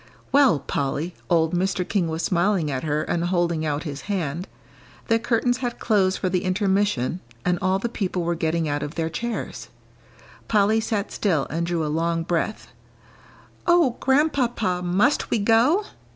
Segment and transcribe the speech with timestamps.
[0.31, 1.87] "Well, Polly." Old Mr.
[1.87, 4.47] King was smiling at her and holding out his hand.
[5.09, 8.95] The curtains had closed for the intermission, and all the people were getting out of
[8.95, 9.69] their chairs.
[10.47, 12.69] Polly sat still and drew a long breath.
[13.67, 15.85] "Oh, Grandpapa, must we go?"